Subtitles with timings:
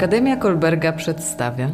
[0.00, 1.70] Akademia Kolberga przedstawia.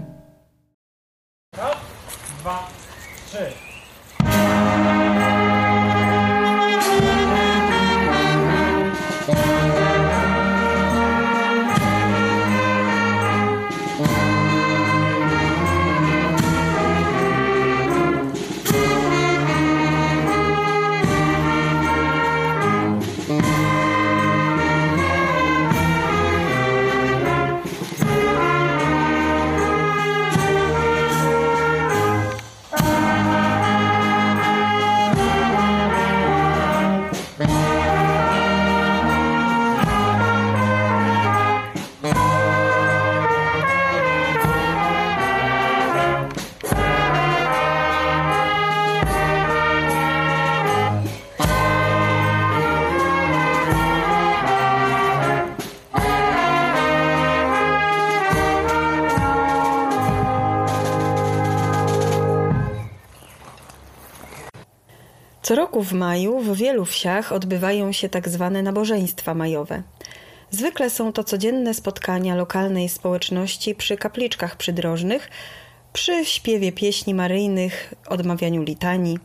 [65.46, 69.82] Co roku w maju w wielu wsiach odbywają się tak zwane nabożeństwa majowe.
[70.50, 75.30] Zwykle są to codzienne spotkania lokalnej społeczności przy kapliczkach przydrożnych,
[75.92, 79.18] przy śpiewie pieśni maryjnych, odmawianiu litanii.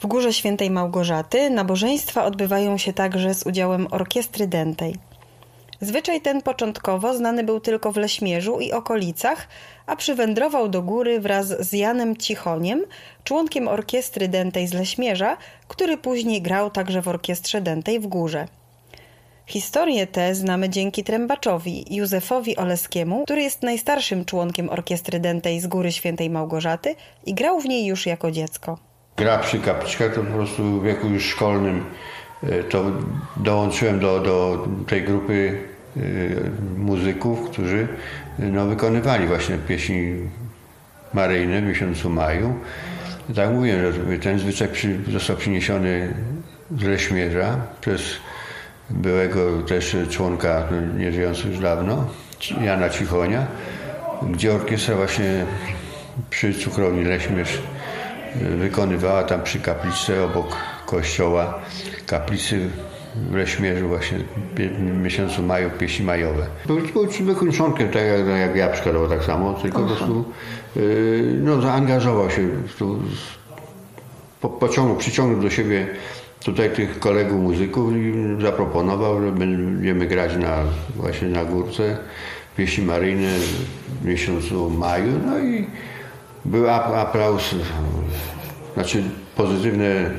[0.00, 4.94] W Górze Świętej Małgorzaty nabożeństwa odbywają się także z udziałem orkiestry dętej.
[5.84, 9.48] Zwyczaj ten początkowo znany był tylko w Leśmierzu i okolicach,
[9.86, 12.82] a przywędrował do góry wraz z Janem Cichoniem,
[13.24, 15.36] członkiem orkiestry dętej z Leśmierza,
[15.68, 18.48] który później grał także w orkiestrze dętej w górze.
[19.46, 25.92] Historię tę znamy dzięki trębaczowi Józefowi Oleskiemu, który jest najstarszym członkiem orkiestry dętej z Góry
[25.92, 26.94] Świętej Małgorzaty
[27.26, 28.78] i grał w niej już jako dziecko.
[29.16, 31.84] Gra przy kapliczkach to po prostu w wieku już szkolnym
[32.42, 32.84] e, to
[33.36, 35.73] dołączyłem do, do tej grupy
[36.76, 37.88] muzyków, którzy
[38.38, 40.14] no, wykonywali właśnie pieśni
[41.14, 42.54] maryjne w miesiącu maju.
[43.34, 43.50] Tak
[43.92, 44.68] że ten zwyczaj
[45.12, 46.14] został przyniesiony
[46.78, 48.00] z Leśmierza przez
[48.90, 52.10] byłego też członka, no, nie żyjącego już dawno,
[52.62, 53.46] Jana Cichonia,
[54.22, 55.44] gdzie orkiestra właśnie
[56.30, 57.58] przy cukrowni Leśmierz
[58.40, 61.60] wykonywała tam przy kaplicy obok kościoła
[62.06, 62.68] kaplicy
[63.16, 64.18] w Leśmierzu właśnie
[64.56, 66.46] w miesiącu maju pieśni majowe.
[66.66, 70.24] Był, był zwykłym członkiem, tak jak, jak ja przykładowo tak samo, tylko po prostu
[70.76, 72.48] yy, no, zaangażował się,
[72.78, 72.98] tu,
[74.40, 75.86] po, pociągnął, przyciągnął do siebie
[76.44, 80.62] tutaj tych kolegów muzyków i zaproponował, że będziemy grać na,
[80.96, 81.96] właśnie na górce
[82.56, 83.28] pieśni maryjne
[84.02, 85.12] w miesiącu maju.
[85.26, 85.66] No i
[86.44, 87.54] był aplauz,
[88.74, 89.02] znaczy
[89.36, 90.10] pozytywne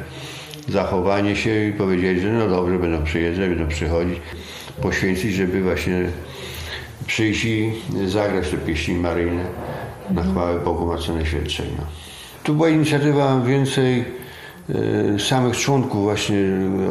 [0.68, 4.20] zachowanie się i powiedzieli, że no dobrze, będą przyjeżdżać, będą przychodzić,
[4.82, 6.06] poświęcić, żeby właśnie
[7.08, 7.74] przyjść i
[8.06, 9.44] zagrać te pieśni maryjne
[10.12, 11.68] na chwałę Bogu Matce Najświętszej.
[11.78, 11.84] No.
[12.44, 14.06] Tu była inicjatywa więcej
[15.16, 16.38] e, samych członków właśnie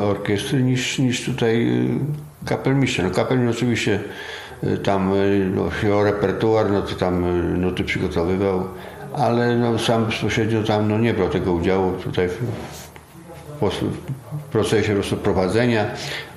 [0.02, 3.02] orkiestry niż, niż tutaj e, kapelmistrza.
[3.02, 4.00] No kapelmistrz oczywiście
[4.62, 5.12] e, tam
[5.54, 7.24] no, repertuar, no to tam
[7.60, 8.64] nuty przygotowywał,
[9.14, 12.38] ale no, sam bezpośrednio tam no, nie brał tego udziału tutaj w,
[13.60, 15.86] w procesie prowadzenia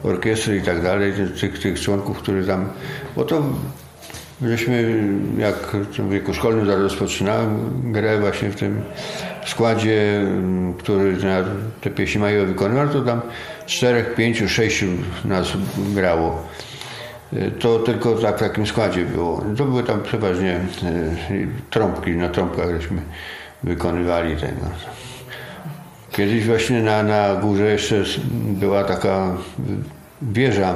[0.03, 2.69] orkiestry i tak dalej, tych, tych członków, którzy tam,
[3.16, 3.44] bo to
[4.41, 5.03] żeśmy
[5.38, 5.55] jak
[6.00, 8.81] w wieku szkolnym rozpoczynałem grę właśnie w tym
[9.45, 10.25] składzie,
[10.79, 11.17] który
[11.81, 13.22] te pieśni mają wykonywał, to tam
[13.66, 14.85] czterech, pięciu, sześciu
[15.25, 15.47] nas
[15.78, 16.44] grało.
[17.59, 19.44] To tylko tak w takim składzie było.
[19.57, 20.59] To były tam przeważnie e,
[21.69, 23.01] trąbki, na trąbkach żeśmy
[23.63, 24.61] wykonywali tego.
[26.17, 29.38] Kiedyś właśnie na, na górze jeszcze była taka
[30.22, 30.75] wieża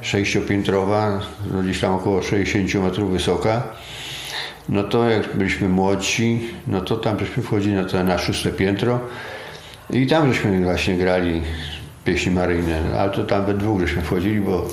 [0.00, 1.20] sześciopiętrowa,
[1.52, 3.62] no gdzieś tam około 60 metrów wysoka.
[4.68, 9.00] No to jak byliśmy młodsi, no to tam żeśmy wchodzili na, to, na szóste piętro
[9.90, 11.42] i tam żeśmy właśnie grali
[12.04, 14.66] pieśni maryjne, ale to tam we dwóch żeśmy wchodzili, bo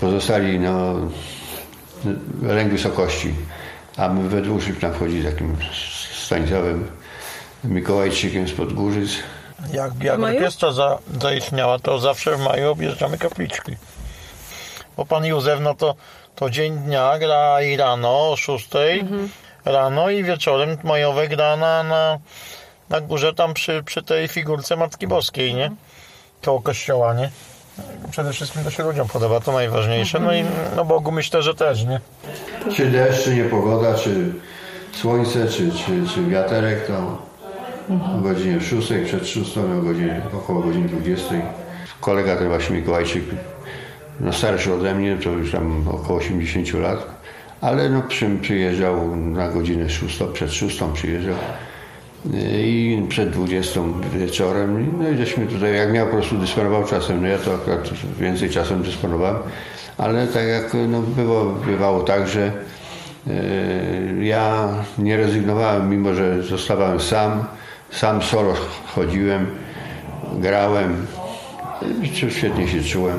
[0.00, 0.94] pozostali no,
[2.42, 3.34] lęk wysokości,
[3.96, 5.56] a my we dwóch żeśmy tam wchodzili takim
[6.12, 6.84] Stanisławem
[7.64, 9.10] Mikołajczykiem z Podgórzyc.
[9.72, 13.76] Jak, jak orkiestra za, zaistniała, to zawsze w maju objeżdżamy kapliczki.
[14.96, 15.94] Bo pan Józef, no to,
[16.34, 18.68] to dzień dnia gra i rano o 6
[19.00, 19.28] mhm.
[19.64, 22.18] rano i wieczorem majowe gra na, na,
[22.88, 25.70] na górze tam przy, przy tej figurce Matki Boskiej, nie?
[26.44, 27.30] Koło kościoła, nie?
[28.10, 30.20] Przede wszystkim to się ludziom podoba, to najważniejsze.
[30.20, 30.44] No i
[30.76, 32.00] no Bogu myślę, że też, nie?
[32.76, 34.32] Czy deszcz, czy niepogoda, czy
[34.92, 37.27] słońce, czy, czy, czy wiaterek, to
[37.90, 41.34] o godzinie 6, przed 6, o godzinie, około godziny 20.
[42.00, 43.22] Kolega ten właśnie Mikołajczyk,
[44.20, 47.06] no starszy ode mnie, to już tam około 80 lat,
[47.60, 51.34] ale no przy, przyjeżdżał na godzinę szóstą, przed szóstą przyjeżdżał
[52.52, 53.80] i przed 20
[54.18, 57.90] wieczorem, no i żeśmy tutaj, jak miał po prostu dysponował czasem, no ja to akurat
[58.20, 59.36] więcej czasem dysponowałem,
[59.98, 62.52] ale tak jak no, było, bywało tak, że
[63.26, 64.68] e, ja
[64.98, 67.44] nie rezygnowałem, mimo że zostawałem sam,
[67.90, 68.54] sam solo
[68.94, 69.46] chodziłem,
[70.32, 71.06] grałem,
[72.28, 73.18] świetnie się czułem.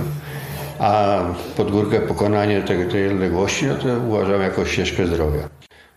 [0.79, 1.19] A
[1.57, 5.49] pod górkę pokonanie tej, tej odległości, no to uważam jako ścieżkę zdrowia.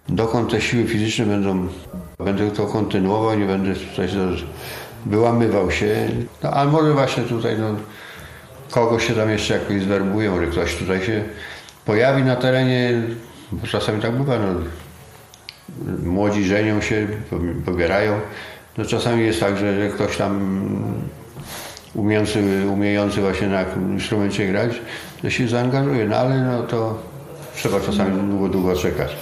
[0.08, 1.68] Dokąd te siły fizyczne będą,
[2.18, 4.08] będę to kontynuował, nie będę tutaj
[5.06, 6.08] wyłamywał się,
[6.42, 7.76] no, ale może właśnie tutaj no,
[8.70, 11.24] kogoś się tam jeszcze jakoś zwerbują, że ktoś tutaj się
[11.84, 13.02] pojawi na terenie,
[13.52, 14.60] bo czasami tak bywa, no,
[16.02, 17.06] młodzi żenią się,
[17.64, 18.20] pobierają,
[18.78, 20.40] no czasami jest tak, że ktoś tam
[21.94, 22.42] umiejący,
[22.72, 24.72] umiejący właśnie na instrumencie grać,
[25.22, 26.98] to się zaangażuje, no ale no to
[27.56, 29.16] trzeba czasami długo, długo czekać.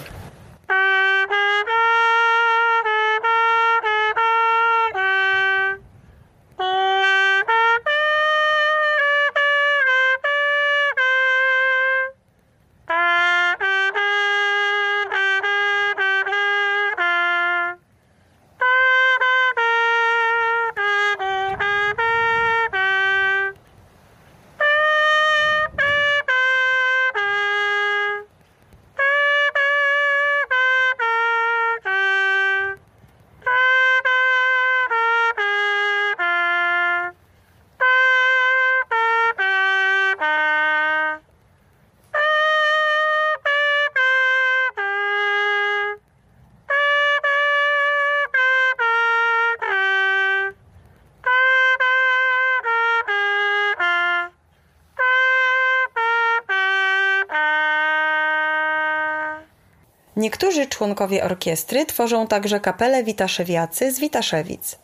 [60.20, 64.78] Niektórzy członkowie orkiestry tworzą także kapelę Witaszewiacy z Witaszewic.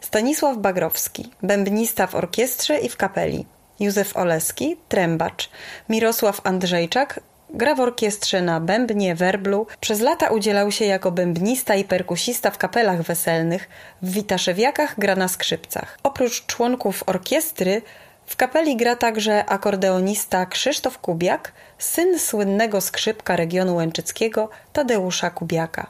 [0.00, 3.46] Stanisław Bagrowski, bębnista w orkiestrze i w kapeli.
[3.80, 5.50] Józef Oleski, trębacz.
[5.88, 7.20] Mirosław Andrzejczak,
[7.50, 9.66] gra w orkiestrze na bębnie, werblu.
[9.80, 13.68] Przez lata udzielał się jako bębnista i perkusista w kapelach weselnych.
[14.02, 15.98] W Witaszewiakach gra na skrzypcach.
[16.02, 17.82] Oprócz członków orkiestry
[18.26, 25.86] w kapeli gra także akordeonista Krzysztof Kubiak, syn słynnego skrzypka regionu łęczyckiego Tadeusza Kubiaka.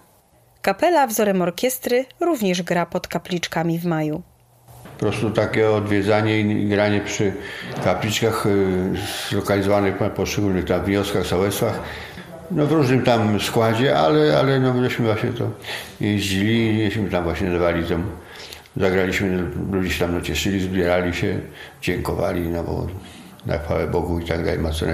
[0.62, 4.22] Kapela wzorem orkiestry również gra pod kapliczkami w maju.
[4.94, 7.32] Po prostu takie odwiedzanie i granie przy
[7.84, 8.92] kapliczkach y,
[9.30, 11.80] zlokalizowanych w poszczególnych tam wioskach, sołectwach,
[12.50, 15.50] no w różnym tam składzie, ale, ale no myśmy właśnie to
[16.00, 18.04] jeździli i żeśmy tam właśnie dawali temu
[18.76, 21.41] Zagraliśmy, ludzie się tam cieszyli, zbierali się,
[21.82, 22.87] dziękowali, no bo
[23.47, 24.87] na chwałę Bogu i tak dalej, ma co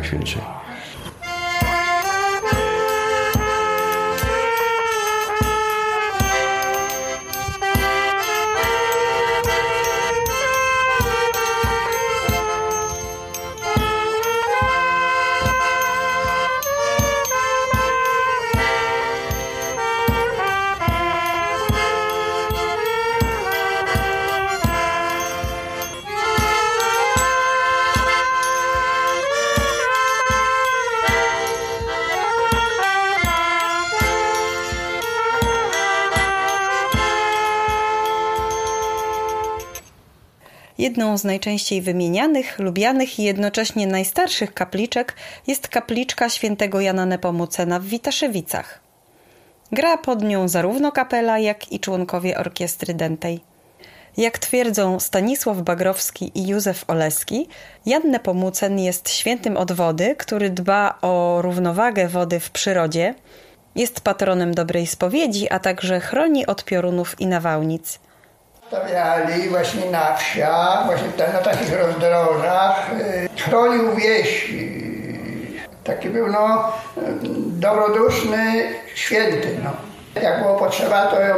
[40.80, 47.84] Jedną z najczęściej wymienianych, lubianych i jednocześnie najstarszych kapliczek jest kapliczka świętego Jana Nepomucena w
[47.84, 48.80] Witaszewicach.
[49.72, 53.40] Gra pod nią zarówno kapela, jak i członkowie orkiestry dętej.
[54.16, 57.48] Jak twierdzą Stanisław Bagrowski i Józef Oleski,
[57.86, 63.14] Jan Nepomucen jest świętym od wody, który dba o równowagę wody w przyrodzie,
[63.74, 67.98] jest patronem dobrej spowiedzi, a także chroni od piorunów i nawałnic–
[68.70, 72.90] stawiali właśnie na wsiach, właśnie na takich rozdrożach.
[73.36, 74.54] Y, chronił wieś.
[75.84, 76.72] Taki był no,
[77.46, 78.62] dobroduszny,
[78.94, 79.58] święty.
[79.64, 79.70] No.
[80.22, 81.34] Jak było potrzeba, to ją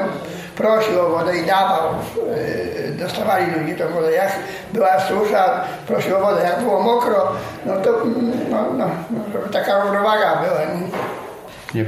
[0.56, 1.90] prosił o wodę i dawał.
[2.88, 4.12] Y, dostawali ludzie tą wodę.
[4.12, 4.32] Jak
[4.72, 6.42] była susza, prosił o wodę.
[6.42, 7.32] Jak było mokro,
[7.66, 7.90] no to
[8.50, 10.60] no, no, no taka równowaga była.
[11.74, 11.84] Nie,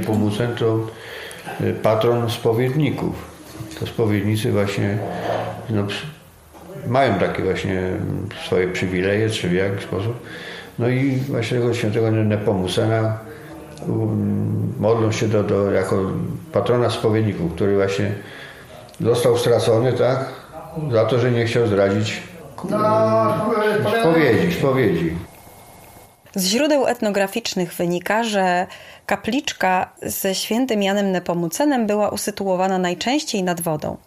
[0.57, 0.79] to
[1.61, 3.34] y, patron spowiedników
[3.79, 4.97] to spowiednicy właśnie
[5.69, 5.87] no,
[6.87, 7.81] mają takie właśnie
[8.45, 10.19] swoje przywileje, czy w jakiś sposób.
[10.79, 13.17] No i właśnie tego świętego Nepomucena
[13.87, 16.01] um, modlą się do, do, jako
[16.51, 18.11] patrona spowiedników, który właśnie
[19.01, 20.25] został stracony, tak?
[20.91, 22.23] Za to, że nie chciał zdradzić
[22.69, 23.45] no,
[24.01, 25.15] spowiedzi, spowiedzi.
[26.35, 28.67] Z źródeł etnograficznych wynika, że
[29.05, 33.97] kapliczka ze świętym Janem Nepomucenem była usytuowana najczęściej nad wodą.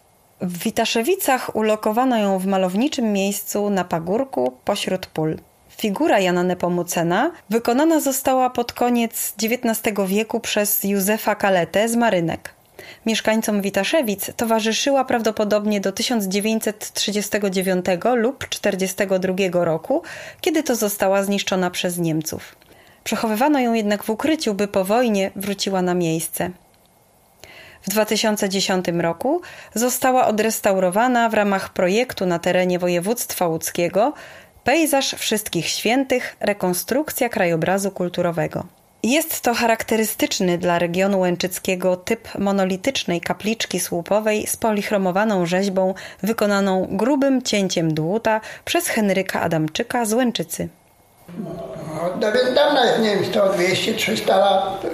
[0.40, 5.36] W Witaszewicach ulokowano ją w malowniczym miejscu na pagórku pośród pól.
[5.76, 12.57] Figura Jana Nepomucena wykonana została pod koniec XIX wieku przez Józefa Kaletę z Marynek.
[13.06, 20.02] Mieszkańcom Witaszewic towarzyszyła prawdopodobnie do 1939 lub 1942 roku,
[20.40, 22.56] kiedy to została zniszczona przez Niemców.
[23.04, 26.50] Przechowywano ją jednak w ukryciu, by po wojnie wróciła na miejsce.
[27.82, 29.40] W 2010 roku
[29.74, 34.12] została odrestaurowana w ramach projektu na terenie województwa łódzkiego
[34.64, 38.77] Pejzaż Wszystkich Świętych rekonstrukcja krajobrazu kulturowego.
[39.02, 47.42] Jest to charakterystyczny dla regionu łęczyckiego typ monolitycznej kapliczki słupowej z polichromowaną rzeźbą wykonaną grubym
[47.42, 50.68] cięciem dłuta przez Henryka Adamczyka z Łęczycy.
[51.38, 52.10] No,
[52.54, 54.86] dawno, nie wiem, 100, 200, 300 lat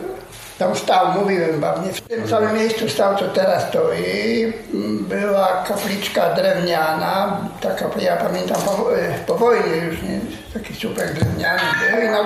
[0.58, 4.52] tam stał, mówiłem wam, nie w tym samym miejscu stał, co teraz stoi.
[5.00, 8.87] Była kapliczka drewniana, taka, ja pamiętam po,
[9.26, 10.20] po wojnie już, nie?
[10.54, 12.25] taki super drewniany był i na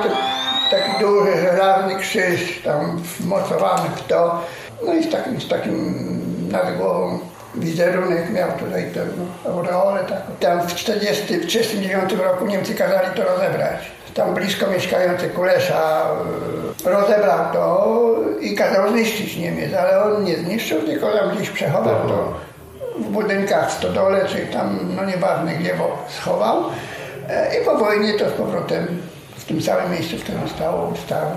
[0.70, 4.42] taki duży, żelazny krzyż tam wmocowany w to.
[4.87, 5.94] No i z takim, z takim
[6.52, 7.18] nad głową
[7.54, 9.00] wizerunek miał tutaj tę
[9.50, 10.32] aureolę taką.
[10.40, 13.98] Tam w 1939 roku Niemcy kazali to rozebrać.
[14.14, 16.06] Tam blisko mieszkający Kulesza
[16.87, 22.08] e, rozebrał to i kazał zniszczyć Niemiec, ale on nie zniszczył, tylko tam gdzieś przechował
[22.08, 22.34] to
[22.98, 26.64] w budynkach w stodole, czy tam, no nieważne gdzie, bo schował.
[27.28, 29.02] E, I po wojnie to z powrotem
[29.48, 31.30] tym samym miejscu, w którym stało, stało.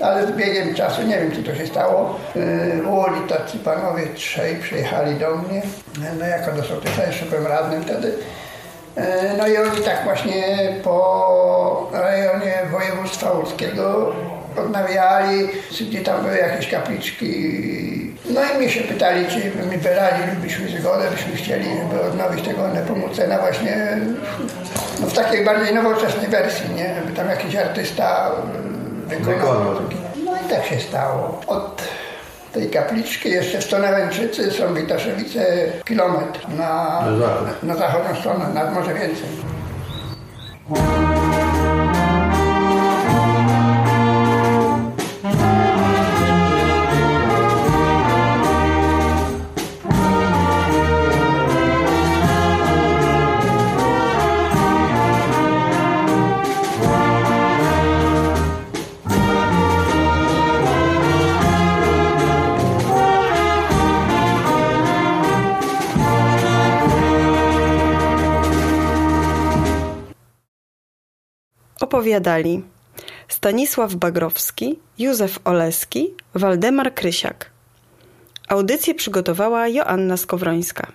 [0.00, 2.18] Ale z biegiem czasu, nie wiem co to się stało,
[2.84, 5.62] w Łodzi tacy panowie trzej przyjechali do mnie,
[6.18, 8.14] no jako do sołtysa, jeszcze byłem radnym wtedy.
[8.96, 14.12] E, no i oni tak właśnie po rejonie województwa łódzkiego
[14.56, 15.48] odnawiali,
[15.80, 17.32] gdzie tam były jakieś kapliczki.
[18.30, 23.38] No i mnie się pytali, czy my wyradzilibyśmy zgodę, byśmy chcieli, żeby odnowić tego Nepomucena
[23.38, 24.00] właśnie
[25.02, 26.94] no w takiej bardziej nowoczesnej wersji, nie?
[26.94, 28.30] Żeby tam jakiś artysta
[29.08, 29.74] wykonał.
[30.24, 31.40] No i tak się stało.
[31.46, 31.82] Od
[32.52, 35.46] tej kapliczki jeszcze w Stonewęczycy są Witaszewice
[35.84, 37.02] kilometr na,
[37.62, 39.28] na, na zachodnią stronę, nad może więcej.
[71.92, 72.62] Opowiadali
[73.28, 77.50] Stanisław Bagrowski, Józef Oleski, Waldemar Krysiak.
[78.48, 80.92] Audycję przygotowała Joanna Skowrońska.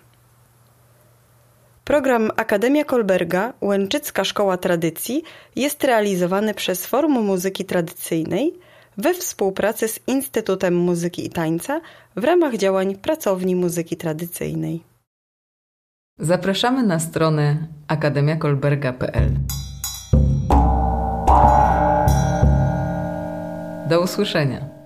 [1.84, 5.24] Program Akademia Kolberga Łęczycka Szkoła Tradycji
[5.56, 8.54] jest realizowany przez Forum Muzyki Tradycyjnej
[8.98, 11.82] we współpracy z Instytutem Muzyki i Tańca
[12.16, 14.84] w ramach działań Pracowni Muzyki Tradycyjnej.
[16.20, 19.32] Zapraszamy na stronę akademiakolberga.pl.
[23.90, 24.77] Do usłyszenia.